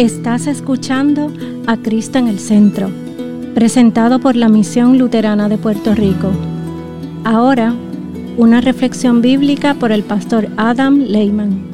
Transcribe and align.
Estás 0.00 0.46
escuchando 0.46 1.30
a 1.66 1.76
Cristo 1.76 2.16
en 2.16 2.26
el 2.26 2.38
Centro, 2.38 2.90
presentado 3.54 4.18
por 4.18 4.34
la 4.34 4.48
Misión 4.48 4.96
Luterana 4.96 5.46
de 5.50 5.58
Puerto 5.58 5.94
Rico. 5.94 6.32
Ahora, 7.22 7.74
una 8.38 8.62
reflexión 8.62 9.20
bíblica 9.20 9.74
por 9.74 9.92
el 9.92 10.02
pastor 10.02 10.48
Adam 10.56 11.00
Lehman. 11.00 11.70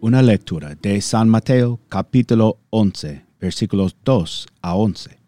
Una 0.00 0.22
lectura 0.22 0.74
de 0.76 0.98
San 1.02 1.28
Mateo 1.28 1.78
capítulo 1.90 2.56
11, 2.70 3.22
versículos 3.38 3.98
2 4.02 4.46
a 4.62 4.76
11. 4.76 5.18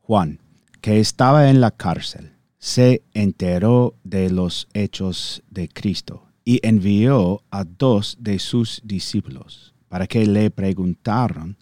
Juan, 0.00 0.40
que 0.80 0.98
estaba 0.98 1.48
en 1.48 1.60
la 1.60 1.70
cárcel, 1.70 2.32
se 2.58 3.04
enteró 3.14 3.94
de 4.02 4.30
los 4.30 4.66
hechos 4.74 5.44
de 5.48 5.68
Cristo 5.68 6.24
y 6.44 6.60
envió 6.66 7.42
a 7.50 7.64
dos 7.64 8.16
de 8.20 8.38
sus 8.38 8.80
discípulos 8.84 9.74
para 9.88 10.06
que 10.06 10.26
le 10.26 10.50
preguntaran, 10.50 11.56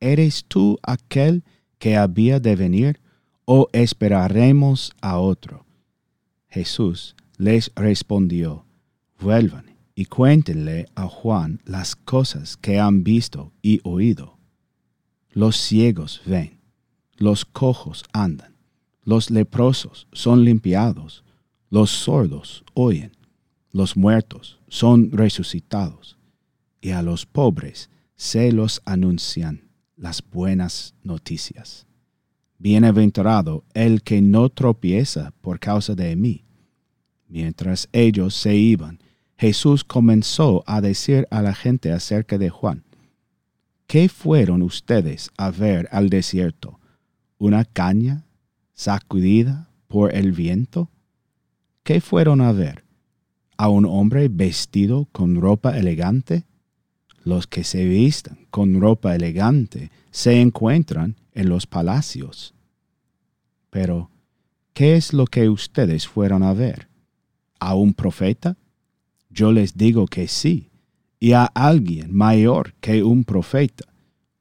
¿eres 0.00 0.44
tú 0.46 0.78
aquel 0.82 1.44
que 1.78 1.96
había 1.96 2.38
de 2.40 2.56
venir 2.56 3.00
o 3.44 3.68
esperaremos 3.72 4.92
a 5.00 5.18
otro? 5.18 5.64
Jesús 6.48 7.16
les 7.36 7.72
respondió, 7.74 8.64
vuelvan 9.18 9.76
y 9.94 10.04
cuéntenle 10.06 10.86
a 10.94 11.08
Juan 11.08 11.60
las 11.64 11.96
cosas 11.96 12.56
que 12.56 12.78
han 12.78 13.02
visto 13.02 13.52
y 13.62 13.80
oído. 13.82 14.38
Los 15.30 15.56
ciegos 15.56 16.20
ven, 16.26 16.60
los 17.16 17.44
cojos 17.44 18.04
andan, 18.12 18.56
los 19.02 19.30
leprosos 19.30 20.06
son 20.12 20.44
limpiados, 20.44 21.24
los 21.70 21.90
sordos 21.90 22.64
oyen 22.74 23.12
los 23.74 23.96
muertos 23.96 24.60
son 24.68 25.10
resucitados, 25.10 26.16
y 26.80 26.90
a 26.90 27.02
los 27.02 27.26
pobres 27.26 27.90
se 28.14 28.52
los 28.52 28.80
anuncian 28.84 29.68
las 29.96 30.22
buenas 30.22 30.94
noticias. 31.02 31.84
Bienaventurado 32.56 33.64
el 33.74 34.02
que 34.02 34.22
no 34.22 34.48
tropieza 34.48 35.32
por 35.40 35.58
causa 35.58 35.96
de 35.96 36.14
mí. 36.14 36.44
Mientras 37.26 37.88
ellos 37.90 38.36
se 38.36 38.54
iban, 38.54 39.00
Jesús 39.36 39.82
comenzó 39.82 40.62
a 40.68 40.80
decir 40.80 41.26
a 41.32 41.42
la 41.42 41.52
gente 41.52 41.90
acerca 41.90 42.38
de 42.38 42.50
Juan, 42.50 42.84
¿qué 43.88 44.08
fueron 44.08 44.62
ustedes 44.62 45.32
a 45.36 45.50
ver 45.50 45.88
al 45.90 46.10
desierto? 46.10 46.78
¿Una 47.38 47.64
caña 47.64 48.24
sacudida 48.72 49.68
por 49.88 50.14
el 50.14 50.30
viento? 50.30 50.92
¿Qué 51.82 52.00
fueron 52.00 52.40
a 52.40 52.52
ver? 52.52 52.83
A 53.56 53.68
un 53.68 53.84
hombre 53.86 54.28
vestido 54.28 55.08
con 55.12 55.40
ropa 55.40 55.78
elegante? 55.78 56.44
Los 57.24 57.46
que 57.46 57.64
se 57.64 57.84
vistan 57.84 58.46
con 58.50 58.80
ropa 58.80 59.14
elegante 59.14 59.90
se 60.10 60.40
encuentran 60.40 61.16
en 61.32 61.48
los 61.48 61.66
palacios. 61.66 62.54
Pero, 63.70 64.10
¿qué 64.72 64.96
es 64.96 65.12
lo 65.12 65.26
que 65.26 65.48
ustedes 65.48 66.06
fueron 66.06 66.42
a 66.42 66.52
ver? 66.52 66.88
¿A 67.58 67.74
un 67.74 67.94
profeta? 67.94 68.56
Yo 69.30 69.50
les 69.52 69.76
digo 69.76 70.06
que 70.06 70.28
sí, 70.28 70.70
y 71.18 71.32
a 71.32 71.44
alguien 71.46 72.14
mayor 72.14 72.74
que 72.80 73.02
un 73.02 73.24
profeta, 73.24 73.86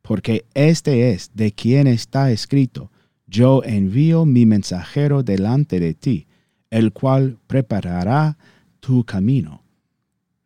porque 0.01 0.45
este 0.53 1.11
es 1.11 1.31
de 1.33 1.51
quien 1.53 1.87
está 1.87 2.31
escrito, 2.31 2.91
yo 3.25 3.63
envío 3.63 4.25
mi 4.25 4.45
mensajero 4.45 5.23
delante 5.23 5.79
de 5.79 5.93
ti, 5.93 6.27
el 6.69 6.91
cual 6.91 7.39
preparará 7.47 8.37
tu 8.83 9.05
camino. 9.05 9.63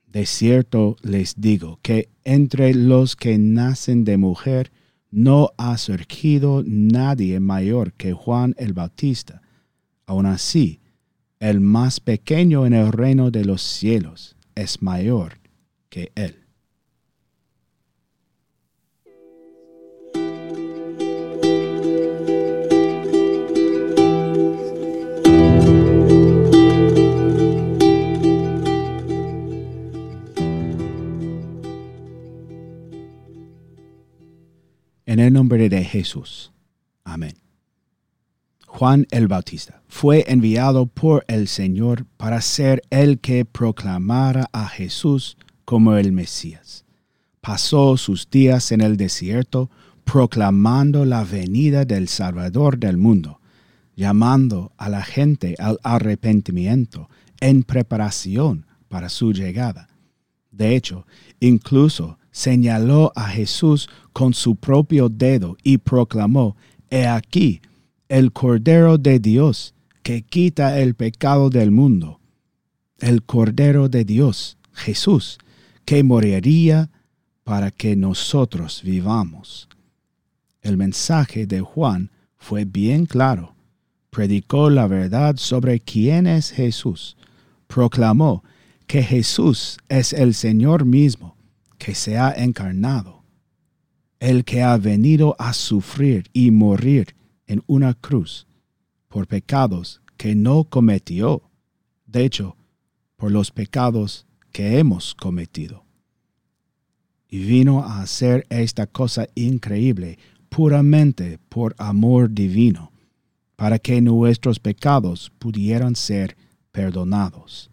De 0.06 0.28
cierto 0.28 0.96
les 1.02 1.42
digo 1.42 1.80
que 1.82 2.10
entre 2.24 2.76
los 2.76 3.16
que 3.16 3.40
nacen 3.40 4.04
de 4.04 4.18
mujer 4.18 4.72
no 5.10 5.54
ha 5.58 5.76
surgido 5.80 6.64
nadie 6.64 7.40
mayor 7.40 7.94
que 7.94 8.14
Juan 8.14 8.54
el 8.60 8.74
Bautista. 8.74 9.42
Aun 10.06 10.28
así, 10.28 10.80
el 11.40 11.62
más 11.62 12.00
pequeño 12.00 12.68
en 12.68 12.74
el 12.74 12.92
reino 12.92 13.32
de 13.32 13.44
los 13.44 13.64
cielos 13.64 14.36
es 14.54 14.84
mayor 14.84 15.40
que 15.90 16.12
él. 16.14 16.47
En 35.18 35.24
el 35.24 35.34
nombre 35.34 35.68
de 35.68 35.84
Jesús. 35.84 36.52
Amén. 37.04 37.34
Juan 38.68 39.08
el 39.10 39.28
Bautista 39.28 39.82
fue 39.88 40.24
enviado 40.28 40.86
por 40.86 41.26
el 41.28 41.48
Señor 41.48 42.06
para 42.18 42.40
ser 42.40 42.84
el 42.92 43.18
que 43.18 43.44
proclamara 43.44 44.48
a 44.52 44.68
Jesús 44.68 45.36
como 45.66 45.96
el 45.98 46.12
Mesías. 46.12 46.86
Pasó 47.42 47.98
sus 47.98 48.30
días 48.30 48.72
en 48.72 48.82
el 48.82 48.96
desierto 48.96 49.72
proclamando 50.04 51.04
la 51.04 51.24
venida 51.24 51.84
del 51.84 52.10
Salvador 52.10 52.78
del 52.78 52.98
mundo, 52.98 53.42
llamando 53.96 54.72
a 54.78 54.88
la 54.88 55.04
gente 55.04 55.56
al 55.58 55.80
arrepentimiento 55.82 57.10
en 57.40 57.64
preparación 57.64 58.68
para 58.88 59.10
su 59.10 59.34
llegada. 59.34 59.88
De 60.52 60.76
hecho, 60.76 61.08
incluso 61.40 62.20
señaló 62.38 63.12
a 63.16 63.30
Jesús 63.30 63.90
con 64.14 64.36
su 64.36 64.58
propio 64.58 65.10
dedo 65.10 65.58
y 65.64 65.80
proclamó, 65.80 66.56
He 66.92 67.08
aquí 67.08 67.62
el 68.10 68.32
Cordero 68.32 69.00
de 69.00 69.20
Dios 69.20 69.74
que 70.04 70.22
quita 70.22 70.80
el 70.80 70.94
pecado 70.94 71.50
del 71.50 71.72
mundo, 71.72 72.20
el 73.00 73.24
Cordero 73.24 73.90
de 73.90 74.06
Dios, 74.06 74.60
Jesús, 74.72 75.40
que 75.84 76.04
moriría 76.04 76.92
para 77.44 77.72
que 77.72 77.96
nosotros 77.96 78.84
vivamos. 78.84 79.68
El 80.62 80.78
mensaje 80.78 81.48
de 81.48 81.62
Juan 81.62 82.12
fue 82.38 82.66
bien 82.66 83.08
claro. 83.08 83.56
Predicó 84.12 84.70
la 84.70 84.86
verdad 84.86 85.38
sobre 85.38 85.80
quién 85.80 86.28
es 86.28 86.52
Jesús. 86.52 87.18
Proclamó 87.66 88.44
que 88.86 89.02
Jesús 89.02 89.80
es 89.90 90.14
el 90.14 90.36
Señor 90.36 90.86
mismo 90.86 91.37
que 91.78 91.96
se 91.96 92.18
ha 92.18 92.32
encarnado, 92.32 93.24
el 94.20 94.46
que 94.46 94.64
ha 94.64 94.78
venido 94.78 95.36
a 95.40 95.54
sufrir 95.54 96.30
y 96.34 96.52
morir 96.52 97.16
en 97.46 97.64
una 97.68 97.94
cruz 97.94 98.48
por 99.08 99.28
pecados 99.28 100.02
que 100.18 100.36
no 100.36 100.66
cometió, 100.66 101.44
de 102.06 102.26
hecho, 102.26 102.58
por 103.16 103.32
los 103.32 103.52
pecados 103.52 104.26
que 104.52 104.80
hemos 104.80 105.16
cometido. 105.16 105.86
Y 107.30 107.40
vino 107.40 107.84
a 107.84 108.02
hacer 108.02 108.46
esta 108.50 108.88
cosa 108.88 109.28
increíble 109.36 110.18
puramente 110.50 111.40
por 111.50 111.76
amor 111.78 112.32
divino, 112.32 112.92
para 113.56 113.80
que 113.80 114.02
nuestros 114.02 114.60
pecados 114.60 115.32
pudieran 115.40 115.96
ser 115.96 116.38
perdonados. 116.72 117.70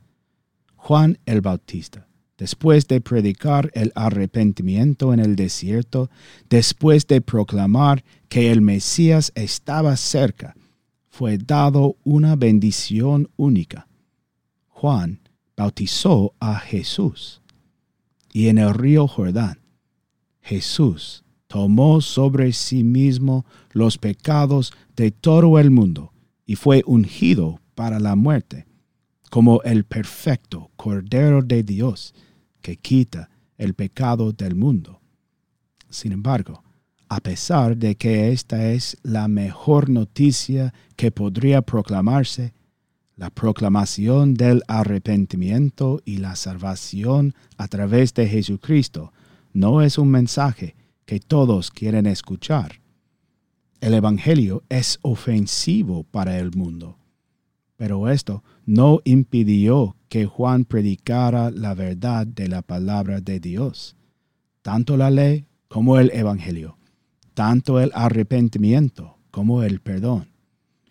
Juan 0.77 1.19
el 1.25 1.41
Bautista 1.41 2.09
después 2.37 2.89
de 2.89 3.01
predicar 3.01 3.71
el 3.75 3.93
arrepentimiento 3.95 5.13
en 5.13 5.21
el 5.21 5.37
desierto, 5.37 6.11
después 6.49 7.07
de 7.07 7.21
proclamar 7.21 8.05
que 8.29 8.51
el 8.51 8.61
Mesías 8.61 9.33
estaba 9.35 9.97
cerca, 9.97 10.57
fue 11.09 11.39
dado 11.39 11.97
una 12.03 12.35
bendición 12.35 13.31
única. 13.37 13.87
Juan 14.69 15.21
bautizó 15.57 16.35
a 16.41 16.57
Jesús. 16.59 17.41
Y 18.33 18.49
en 18.49 18.59
el 18.59 18.75
río 18.75 19.07
Jordán, 19.07 19.61
Jesús 20.41 21.23
tomó 21.47 22.01
sobre 22.01 22.53
sí 22.53 22.83
mismo 22.83 23.47
los 23.71 23.97
pecados 23.97 24.73
de 24.97 25.13
todo 25.13 25.61
el 25.61 25.71
mundo 25.71 26.13
y 26.45 26.57
fue 26.57 26.83
ungido 26.85 27.61
para 27.77 28.01
la 28.01 28.17
muerte 28.17 28.67
como 29.35 29.63
el 29.65 29.83
perfecto 29.83 30.71
Cordero 30.77 31.43
de 31.43 31.65
Dios 31.65 32.15
que 32.63 32.77
quita 32.77 33.31
el 33.59 33.75
pecado 33.75 34.31
del 34.31 34.55
mundo. 34.55 35.01
Sin 35.91 36.13
embargo, 36.13 36.63
a 37.09 37.19
pesar 37.19 37.77
de 37.77 37.97
que 37.97 38.31
esta 38.31 38.71
es 38.71 38.97
la 39.03 39.27
mejor 39.27 39.91
noticia 39.91 40.73
que 40.95 41.11
podría 41.11 41.63
proclamarse, 41.63 42.55
la 43.17 43.29
proclamación 43.29 44.35
del 44.35 44.63
arrepentimiento 44.69 46.01
y 46.05 46.19
la 46.19 46.37
salvación 46.37 47.35
a 47.57 47.67
través 47.67 48.15
de 48.15 48.29
Jesucristo 48.29 49.13
no 49.53 49.83
es 49.83 49.99
un 49.99 50.13
mensaje 50.13 50.77
que 51.07 51.19
todos 51.19 51.73
quieren 51.73 52.07
escuchar. 52.07 52.81
El 53.81 53.95
Evangelio 53.95 54.63
es 54.69 55.01
ofensivo 55.03 56.05
para 56.05 56.39
el 56.39 56.53
mundo 56.53 56.99
Pero 57.77 58.09
esto 58.09 58.43
no 58.67 59.01
impidió 59.05 59.97
que 60.09 60.27
Juan 60.27 60.65
predicara 60.65 61.51
la 61.51 61.75
verdad 61.75 62.27
de 62.27 62.49
la 62.49 62.63
palabra 62.63 63.21
de 63.21 63.41
Dios, 63.41 63.97
tanto 64.63 64.97
la 64.97 65.11
ley 65.11 65.47
como 65.69 65.99
el 65.99 66.11
Evangelio, 66.15 66.79
tanto 67.35 67.81
el 67.81 67.91
arrepentimiento 67.95 69.17
como 69.31 69.65
el 69.65 69.81
perdón. 69.81 70.29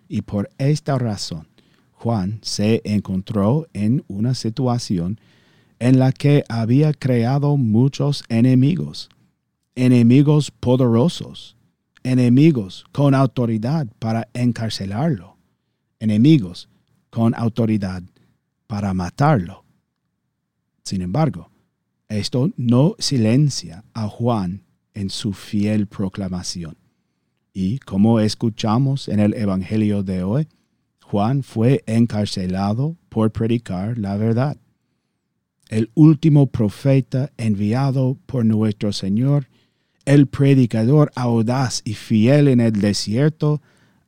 Y 0.09 0.23
por 0.23 0.49
esta 0.57 0.97
razón, 0.97 1.47
Juan 1.93 2.39
se 2.41 2.81
encontró 2.83 3.65
en 3.71 4.03
una 4.09 4.33
situación 4.33 5.19
en 5.79 5.99
la 5.99 6.11
que 6.11 6.43
había 6.49 6.93
creado 6.93 7.55
muchos 7.55 8.25
enemigos, 8.27 9.09
enemigos 9.75 10.51
poderosos, 10.51 11.55
enemigos 12.03 12.83
con 12.91 13.15
autoridad 13.15 13.87
para 13.99 14.27
encarcelarlo, 14.33 15.37
enemigos 15.99 16.67
con 17.13 17.35
autoridad 17.35 18.01
para 18.65 18.91
matarlo. 18.95 19.65
Sin 20.81 21.03
embargo, 21.03 21.51
esto 22.09 22.49
no 22.57 22.95
silencia 22.97 23.83
a 23.93 24.07
Juan 24.07 24.63
en 24.95 25.11
su 25.11 25.33
fiel 25.33 25.85
proclamación. 25.85 26.75
Y 27.53 27.77
como 27.77 28.19
escuchamos 28.19 29.09
en 29.09 29.19
el 29.19 29.35
Evangelio 29.35 30.01
de 30.01 30.23
hoy, 30.23 30.47
Juan 31.03 31.43
fue 31.43 31.83
encarcelado 31.85 32.97
por 33.09 33.31
predicar 33.31 33.99
la 33.99 34.17
verdad. 34.17 34.57
El 35.69 35.91
último 35.93 36.47
profeta 36.47 37.31
enviado 37.37 38.17
por 38.25 38.43
nuestro 38.43 38.91
Señor 38.91 39.49
el 40.05 40.25
predicador 40.25 41.11
audaz 41.15 41.83
y 41.85 41.93
fiel 41.93 42.47
en 42.47 42.59
el 42.59 42.71
desierto 42.73 43.61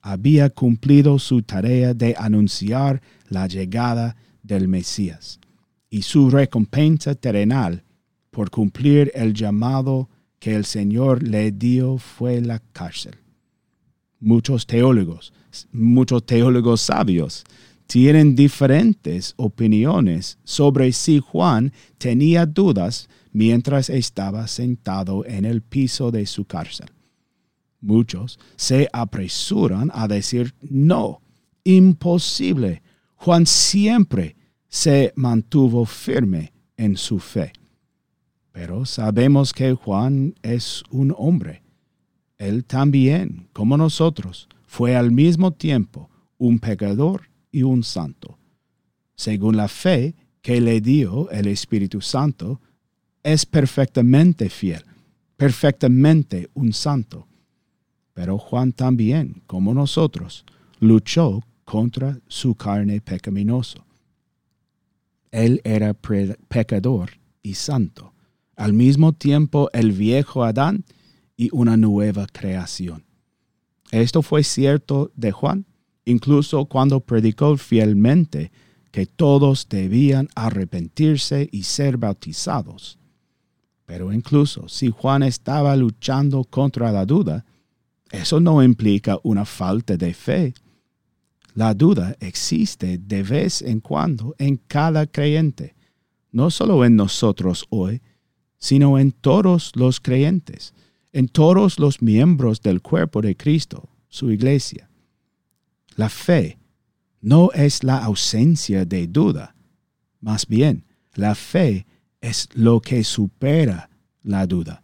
había 0.05 0.51
cumplido 0.51 1.17
su 1.17 1.41
tarea 1.41 1.95
de 1.95 2.13
anunciar 2.15 3.01
la 3.27 3.47
llegada 3.47 4.15
del 4.43 4.67
Mesías 4.67 5.39
y 5.89 6.03
su 6.03 6.29
recompensa 6.29 7.15
terrenal 7.15 7.83
por 8.29 8.51
cumplir 8.51 9.11
el 9.15 9.33
llamado 9.33 10.07
que 10.37 10.53
el 10.53 10.65
Señor 10.65 11.23
le 11.23 11.51
dio 11.51 11.97
fue 11.97 12.39
la 12.39 12.59
cárcel. 12.71 13.15
Muchos 14.19 14.67
teólogos, 14.67 15.33
muchos 15.71 16.23
teólogos 16.23 16.81
sabios 16.81 17.43
tienen 17.87 18.35
diferentes 18.35 19.33
opiniones 19.37 20.37
sobre 20.43 20.91
si 20.91 21.17
Juan 21.17 21.73
tenía 21.97 22.45
dudas 22.45 23.09
mientras 23.31 23.89
estaba 23.89 24.47
sentado 24.47 25.25
en 25.25 25.45
el 25.45 25.63
piso 25.63 26.11
de 26.11 26.27
su 26.27 26.45
cárcel. 26.45 26.94
Muchos 27.85 28.39
se 28.55 28.89
apresuran 28.91 29.91
a 29.93 30.07
decir, 30.07 30.55
no, 30.61 31.21
imposible. 31.63 32.81
Juan 33.15 33.45
siempre 33.45 34.35
se 34.67 35.13
mantuvo 35.15 35.85
firme 35.85 36.51
en 36.77 36.97
su 36.97 37.19
fe. 37.19 37.53
Pero 38.51 38.85
sabemos 38.85 39.53
que 39.53 39.73
Juan 39.73 40.33
es 40.41 40.83
un 40.89 41.13
hombre. 41.15 41.61
Él 42.39 42.65
también, 42.65 43.49
como 43.53 43.77
nosotros, 43.77 44.47
fue 44.65 44.95
al 44.95 45.11
mismo 45.11 45.51
tiempo 45.51 46.09
un 46.39 46.57
pecador 46.57 47.29
y 47.51 47.61
un 47.61 47.83
santo. 47.83 48.39
Según 49.15 49.57
la 49.57 49.67
fe 49.67 50.15
que 50.41 50.59
le 50.59 50.81
dio 50.81 51.29
el 51.29 51.47
Espíritu 51.47 52.01
Santo, 52.01 52.59
es 53.21 53.45
perfectamente 53.45 54.49
fiel, 54.49 54.83
perfectamente 55.37 56.49
un 56.55 56.73
santo. 56.73 57.27
Pero 58.15 58.37
Juan 58.37 58.71
también, 58.71 59.43
como 59.45 59.73
nosotros, 59.73 60.45
luchó 60.79 61.43
contra 61.65 62.17
su 62.27 62.55
carne 62.55 63.01
pecaminoso. 63.01 63.85
Él 65.31 65.59
era 65.65 65.93
pecador 65.93 67.11
y 67.43 67.55
santo, 67.55 68.13
al 68.55 68.71
mismo 68.71 69.11
tiempo 69.11 69.69
el 69.73 69.91
viejo 69.91 70.45
Adán 70.45 70.85
y 71.35 71.49
una 71.51 71.75
nueva 71.75 72.25
creación. 72.31 73.03
Esto 73.91 74.21
fue 74.21 74.45
cierto 74.45 75.11
de 75.17 75.33
Juan, 75.33 75.65
incluso 76.05 76.67
cuando 76.67 77.01
predicó 77.01 77.57
fielmente 77.57 78.53
que 78.91 79.05
todos 79.05 79.67
debían 79.67 80.29
arrepentirse 80.35 81.49
y 81.51 81.63
ser 81.63 81.97
bautizados. 81.97 82.97
Pero 83.85 84.13
incluso 84.13 84.69
si 84.69 84.89
Juan 84.89 85.21
estaba 85.21 85.75
luchando 85.75 86.45
contra 86.45 86.93
la 86.93 87.05
duda, 87.05 87.43
eso 88.15 88.39
no 88.39 88.63
implica 88.63 89.19
una 89.23 89.45
falta 89.45 89.97
de 89.97 90.13
fe. 90.13 90.53
La 91.53 91.73
duda 91.73 92.15
existe 92.19 92.97
de 92.97 93.23
vez 93.23 93.61
en 93.61 93.79
cuando 93.79 94.35
en 94.37 94.57
cada 94.57 95.07
creyente, 95.07 95.75
no 96.31 96.49
solo 96.49 96.83
en 96.83 96.95
nosotros 96.95 97.65
hoy, 97.69 98.01
sino 98.57 98.99
en 98.99 99.11
todos 99.11 99.71
los 99.75 99.99
creyentes, 99.99 100.73
en 101.13 101.27
todos 101.27 101.79
los 101.79 102.01
miembros 102.01 102.61
del 102.61 102.81
cuerpo 102.81 103.21
de 103.21 103.35
Cristo, 103.37 103.87
su 104.09 104.31
iglesia. 104.31 104.89
La 105.95 106.09
fe 106.09 106.57
no 107.21 107.51
es 107.53 107.83
la 107.83 107.97
ausencia 107.97 108.85
de 108.85 109.07
duda, 109.07 109.55
más 110.19 110.45
bien 110.47 110.83
la 111.13 111.35
fe 111.35 111.85
es 112.19 112.49
lo 112.53 112.81
que 112.81 113.03
supera 113.03 113.89
la 114.23 114.45
duda. 114.45 114.81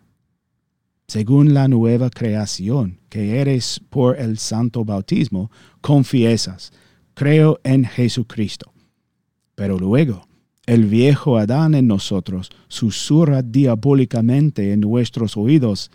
Según 1.12 1.54
la 1.54 1.68
nueva 1.68 2.10
creación 2.10 2.98
que 3.10 3.42
eres 3.42 3.81
por 3.90 4.18
el 4.18 4.38
santo 4.38 4.86
bautismo, 4.86 5.52
confiesas, 5.81 6.72
creo 7.16 7.60
en 7.66 7.84
Jesucristo. 7.84 8.72
Pero 9.54 9.78
luego, 9.78 10.25
el 10.66 10.86
viejo 10.86 11.38
Adán 11.38 11.75
en 11.75 11.88
nosotros 11.88 12.50
susurra 12.69 13.42
diabólicamente 13.42 14.72
en 14.72 14.80
nuestros 14.80 15.36
oídos, 15.36 15.92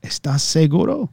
¿estás 0.00 0.42
seguro? 0.42 1.10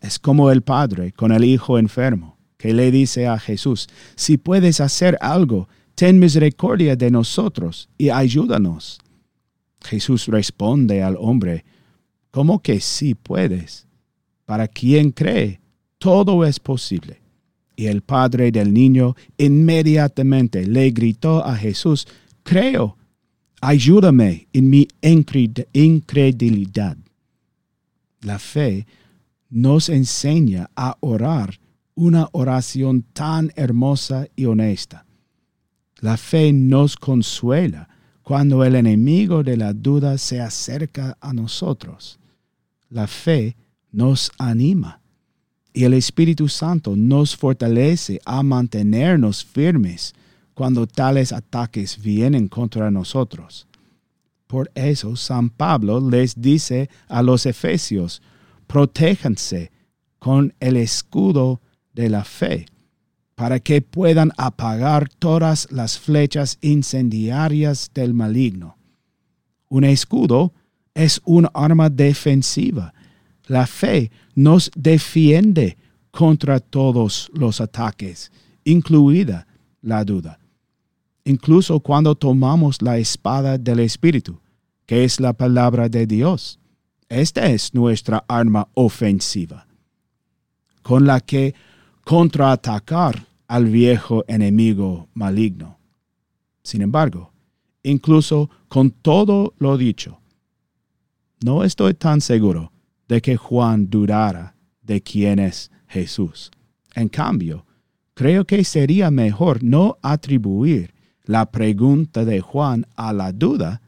Es 0.00 0.18
como 0.18 0.50
el 0.50 0.62
padre 0.62 1.12
con 1.12 1.30
el 1.30 1.44
hijo 1.44 1.78
enfermo, 1.78 2.38
que 2.56 2.72
le 2.72 2.90
dice 2.90 3.26
a 3.26 3.38
Jesús, 3.38 3.86
si 4.16 4.38
puedes 4.38 4.80
hacer 4.80 5.18
algo, 5.20 5.68
ten 5.94 6.18
misericordia 6.18 6.96
de 6.96 7.10
nosotros 7.10 7.90
y 7.98 8.08
ayúdanos. 8.08 8.98
Jesús 9.82 10.26
responde 10.26 11.02
al 11.02 11.16
hombre, 11.18 11.64
¿cómo 12.30 12.60
que 12.60 12.80
sí 12.80 13.14
puedes? 13.14 13.86
Para 14.44 14.68
quien 14.68 15.10
cree, 15.10 15.60
todo 15.98 16.44
es 16.44 16.60
posible. 16.60 17.20
Y 17.76 17.86
el 17.86 18.02
padre 18.02 18.50
del 18.50 18.72
niño 18.72 19.14
inmediatamente 19.38 20.66
le 20.66 20.90
gritó 20.90 21.44
a 21.44 21.56
Jesús, 21.56 22.06
creo, 22.42 22.96
ayúdame 23.60 24.48
en 24.52 24.70
mi 24.70 24.88
incredulidad. 25.02 26.96
La 28.22 28.38
fe 28.38 28.86
nos 29.48 29.88
enseña 29.88 30.70
a 30.76 30.96
orar 31.00 31.58
una 31.94 32.28
oración 32.32 33.02
tan 33.02 33.52
hermosa 33.56 34.26
y 34.36 34.46
honesta. 34.46 35.04
La 36.00 36.16
fe 36.16 36.52
nos 36.52 36.96
consuela 36.96 37.89
cuando 38.30 38.62
el 38.64 38.76
enemigo 38.76 39.42
de 39.42 39.56
la 39.56 39.72
duda 39.72 40.16
se 40.16 40.40
acerca 40.40 41.18
a 41.20 41.32
nosotros. 41.32 42.20
La 42.88 43.08
fe 43.08 43.56
nos 43.90 44.30
anima 44.38 45.00
y 45.72 45.82
el 45.82 45.94
Espíritu 45.94 46.46
Santo 46.46 46.94
nos 46.94 47.34
fortalece 47.34 48.20
a 48.24 48.44
mantenernos 48.44 49.44
firmes 49.44 50.14
cuando 50.54 50.86
tales 50.86 51.32
ataques 51.32 52.00
vienen 52.00 52.46
contra 52.46 52.88
nosotros. 52.88 53.66
Por 54.46 54.70
eso 54.76 55.16
San 55.16 55.50
Pablo 55.50 55.98
les 56.08 56.40
dice 56.40 56.88
a 57.08 57.24
los 57.24 57.46
efesios, 57.46 58.22
protéjanse 58.68 59.72
con 60.20 60.54
el 60.60 60.76
escudo 60.76 61.60
de 61.94 62.08
la 62.08 62.22
fe 62.22 62.66
para 63.40 63.58
que 63.58 63.80
puedan 63.80 64.32
apagar 64.36 65.08
todas 65.08 65.66
las 65.70 65.98
flechas 65.98 66.58
incendiarias 66.60 67.90
del 67.94 68.12
maligno. 68.12 68.76
Un 69.70 69.84
escudo 69.84 70.52
es 70.92 71.22
un 71.24 71.48
arma 71.54 71.88
defensiva. 71.88 72.92
La 73.46 73.66
fe 73.66 74.10
nos 74.34 74.70
defiende 74.76 75.78
contra 76.10 76.60
todos 76.60 77.30
los 77.32 77.62
ataques, 77.62 78.30
incluida 78.64 79.46
la 79.80 80.04
duda. 80.04 80.38
Incluso 81.24 81.80
cuando 81.80 82.14
tomamos 82.14 82.82
la 82.82 82.98
espada 82.98 83.56
del 83.56 83.80
Espíritu, 83.80 84.38
que 84.84 85.02
es 85.04 85.18
la 85.18 85.32
palabra 85.32 85.88
de 85.88 86.06
Dios. 86.06 86.58
Esta 87.08 87.46
es 87.46 87.72
nuestra 87.72 88.22
arma 88.28 88.68
ofensiva, 88.74 89.66
con 90.82 91.06
la 91.06 91.20
que 91.20 91.54
contraatacar 92.04 93.29
al 93.50 93.66
viejo 93.66 94.24
enemigo 94.28 95.08
maligno. 95.12 95.80
Sin 96.62 96.82
embargo, 96.82 97.32
incluso 97.82 98.48
con 98.68 98.92
todo 98.92 99.54
lo 99.58 99.76
dicho, 99.76 100.20
no 101.44 101.64
estoy 101.64 101.94
tan 101.94 102.20
seguro 102.20 102.70
de 103.08 103.20
que 103.20 103.36
Juan 103.36 103.90
dudara 103.90 104.54
de 104.82 105.00
quién 105.00 105.40
es 105.40 105.72
Jesús. 105.88 106.52
En 106.94 107.08
cambio, 107.08 107.66
creo 108.14 108.44
que 108.44 108.62
sería 108.62 109.10
mejor 109.10 109.64
no 109.64 109.98
atribuir 110.00 110.94
la 111.24 111.50
pregunta 111.50 112.24
de 112.24 112.40
Juan 112.40 112.86
a 112.94 113.12
la 113.12 113.32
duda, 113.32 113.82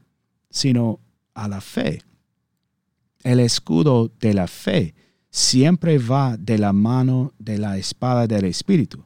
sino 0.51 0.99
a 1.35 1.47
la 1.47 1.61
fe. 1.61 2.03
El 3.23 3.39
escudo 3.39 4.11
de 4.19 4.35
la 4.35 4.49
fe 4.49 4.97
siempre 5.31 5.99
va 5.99 6.37
de 6.37 6.59
la 6.59 6.73
mano 6.73 7.33
de 7.39 7.59
la 7.59 7.79
espada 7.79 8.27
del 8.27 8.47
Espíritu, 8.47 9.05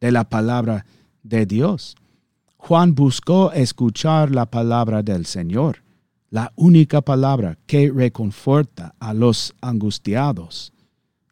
de 0.00 0.12
la 0.12 0.28
palabra 0.28 0.86
de 1.22 1.46
Dios. 1.46 1.96
Juan 2.56 2.94
buscó 2.94 3.52
escuchar 3.52 4.34
la 4.34 4.46
palabra 4.46 5.02
del 5.02 5.26
Señor, 5.26 5.82
la 6.30 6.52
única 6.56 7.00
palabra 7.00 7.58
que 7.66 7.90
reconforta 7.90 8.94
a 8.98 9.14
los 9.14 9.54
angustiados. 9.60 10.72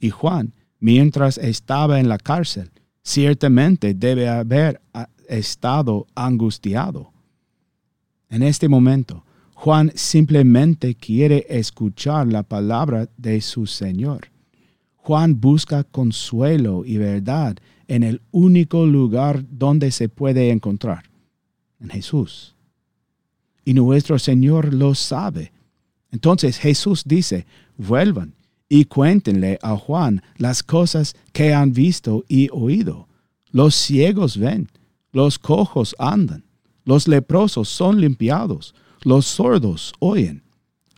Y 0.01 0.11
Juan, 0.11 0.53
mientras 0.79 1.39
estaba 1.39 1.99
en 1.99 2.09
la 2.09 2.19
cárcel, 2.19 2.71
ciertamente 3.03 3.95
debe 3.95 4.29
haber 4.29 4.81
ah, 4.93 5.09
estado 5.29 6.07
angustiado. 6.15 7.13
En 8.29 8.43
este 8.43 8.69
momento, 8.69 9.25
Juan 9.55 9.93
simplemente 9.95 10.95
quiere 10.95 11.47
escuchar 11.49 12.27
la 12.27 12.43
palabra 12.43 13.09
de 13.17 13.41
su 13.41 13.67
Señor. 13.67 14.29
Juan 14.97 15.41
busca 15.41 15.85
consuelo 15.85 16.85
y 16.85 16.97
verdad 16.97 17.57
en 17.89 18.03
el 18.03 18.21
único 18.31 18.87
lugar 18.87 19.45
donde 19.51 19.91
se 19.91 20.09
puede 20.09 20.51
encontrar, 20.51 21.05
en 21.81 21.91
Jesús. 21.91 22.55
Y 23.65 23.75
nuestro 23.75 24.19
Señor 24.19 24.75
lo 24.75 24.95
sabe. 24.95 25.53
Entonces 26.11 26.59
Jesús 26.59 27.03
dice, 27.05 27.47
vuelvan 27.77 28.35
y 28.69 28.85
cuéntenle 28.85 29.59
a 29.63 29.77
Juan 29.77 30.23
las 30.37 30.63
cosas 30.63 31.15
que 31.33 31.53
han 31.53 31.73
visto 31.73 32.25
y 32.29 32.49
oído. 32.53 33.09
Los 33.51 33.75
ciegos 33.75 34.37
ven, 34.37 34.69
los 35.13 35.39
cojos 35.39 35.95
andan, 35.99 36.45
los 36.85 37.09
leprosos 37.09 37.69
son 37.69 38.01
limpiados, 38.01 38.75
los 39.03 39.27
sordos 39.27 39.93
oyen, 40.01 40.43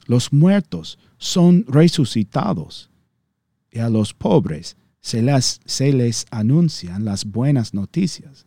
los 0.06 0.32
muertos 0.32 0.98
son 1.18 1.64
resucitados, 1.68 2.90
y 3.70 3.78
a 3.78 3.88
los 3.88 4.14
pobres 4.14 4.76
se 5.06 5.22
les, 5.92 6.26
anuncian 6.32 7.04
las 7.04 7.24
buenas 7.24 7.74
noticias. 7.74 8.44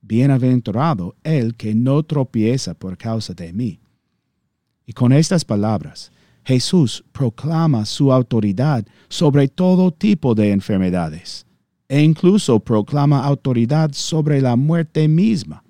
Bienaventurado 0.00 1.14
el 1.24 1.56
que 1.56 1.74
no 1.74 2.02
tropieza 2.04 2.72
por 2.72 2.96
causa 2.96 3.34
de 3.34 3.52
mí. 3.52 3.80
Y 4.86 4.94
con 4.94 5.12
estas 5.12 5.44
palabras, 5.44 6.10
Jesús 6.42 7.04
proclama 7.12 7.84
su 7.84 8.14
autoridad 8.14 8.86
sobre 9.10 9.48
todo 9.48 9.90
tipo 9.90 10.34
de 10.34 10.52
enfermedades 10.52 11.44
e 11.86 12.00
incluso 12.00 12.60
proclama 12.60 13.22
autoridad 13.22 13.90
sobre 13.92 14.40
la 14.40 14.56
muerte 14.56 15.06
misma. 15.06 15.62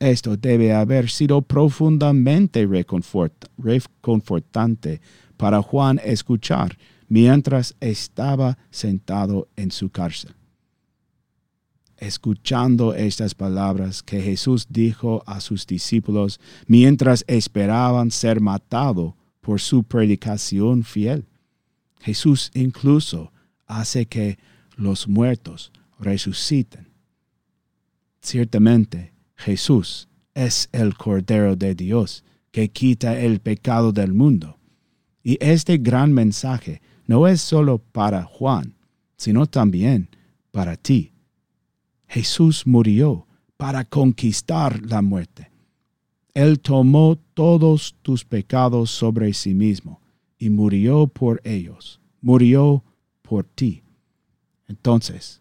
Esto 0.00 0.36
debe 0.36 0.74
haber 0.74 1.10
sido 1.10 1.42
profundamente 1.42 2.66
reconfortante 2.66 5.00
para 5.36 5.62
Juan 5.62 6.00
escuchar 6.04 6.76
mientras 7.08 7.74
estaba 7.80 8.58
sentado 8.70 9.48
en 9.56 9.70
su 9.70 9.90
cárcel. 9.90 10.34
Escuchando 11.96 12.94
estas 12.94 13.34
palabras 13.34 14.02
que 14.02 14.20
Jesús 14.20 14.66
dijo 14.68 15.24
a 15.26 15.40
sus 15.40 15.66
discípulos 15.66 16.38
mientras 16.66 17.24
esperaban 17.26 18.10
ser 18.12 18.40
matado 18.40 19.16
por 19.40 19.60
su 19.60 19.82
predicación 19.82 20.84
fiel. 20.84 21.26
Jesús 22.00 22.50
incluso 22.54 23.32
hace 23.66 24.06
que 24.06 24.38
los 24.76 25.08
muertos 25.08 25.72
resuciten. 25.98 26.88
Ciertamente, 28.20 29.12
Jesús 29.34 30.08
es 30.34 30.68
el 30.70 30.94
Cordero 30.96 31.56
de 31.56 31.74
Dios 31.74 32.24
que 32.52 32.70
quita 32.70 33.18
el 33.18 33.40
pecado 33.40 33.92
del 33.92 34.12
mundo. 34.12 34.58
Y 35.22 35.36
este 35.40 35.78
gran 35.78 36.12
mensaje 36.12 36.80
no 37.08 37.26
es 37.26 37.40
solo 37.40 37.78
para 37.78 38.22
Juan, 38.22 38.76
sino 39.16 39.46
también 39.46 40.10
para 40.52 40.76
ti. 40.76 41.12
Jesús 42.06 42.66
murió 42.66 43.26
para 43.56 43.84
conquistar 43.84 44.80
la 44.84 45.02
muerte. 45.02 45.50
Él 46.34 46.60
tomó 46.60 47.18
todos 47.34 47.96
tus 48.02 48.24
pecados 48.24 48.90
sobre 48.90 49.32
sí 49.32 49.54
mismo 49.54 50.00
y 50.38 50.50
murió 50.50 51.08
por 51.08 51.40
ellos, 51.44 51.98
murió 52.20 52.84
por 53.22 53.44
ti. 53.44 53.82
Entonces, 54.68 55.40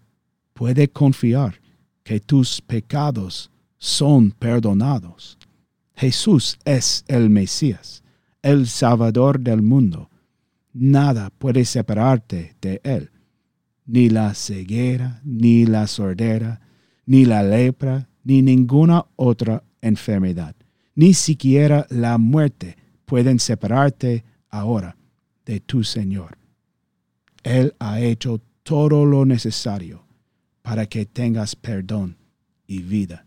puede 0.53 0.87
confiar 0.87 1.61
que 2.03 2.21
tus 2.21 2.61
pecados 2.61 3.51
son 3.77 4.31
perdonados. 4.31 5.37
Jesús 5.95 6.57
es 6.63 7.03
el 7.09 7.29
Mesías, 7.29 8.03
el 8.41 8.67
Salvador 8.67 9.39
del 9.39 9.61
mundo. 9.61 10.09
Nada 10.79 11.31
puede 11.31 11.65
separarte 11.65 12.55
de 12.61 12.79
Él, 12.83 13.09
ni 13.87 14.09
la 14.09 14.35
ceguera, 14.35 15.21
ni 15.23 15.65
la 15.65 15.87
sordera, 15.87 16.61
ni 17.07 17.25
la 17.25 17.41
lepra, 17.41 18.07
ni 18.23 18.43
ninguna 18.43 19.03
otra 19.15 19.63
enfermedad. 19.81 20.55
Ni 20.93 21.15
siquiera 21.15 21.87
la 21.89 22.19
muerte 22.19 22.77
pueden 23.05 23.39
separarte 23.39 24.23
ahora 24.49 24.95
de 25.47 25.59
tu 25.61 25.83
Señor. 25.83 26.37
Él 27.41 27.73
ha 27.79 27.99
hecho 27.99 28.39
todo 28.61 29.03
lo 29.03 29.25
necesario 29.25 30.05
para 30.61 30.85
que 30.85 31.07
tengas 31.07 31.55
perdón 31.55 32.17
y 32.67 32.83
vida 32.83 33.25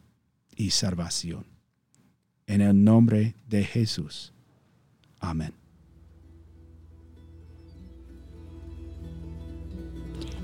y 0.55 0.71
salvación. 0.71 1.47
En 2.47 2.61
el 2.61 2.85
nombre 2.85 3.35
de 3.49 3.65
Jesús. 3.65 4.33
Amén. 5.19 5.60